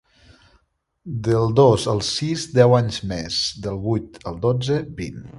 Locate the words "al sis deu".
1.93-2.73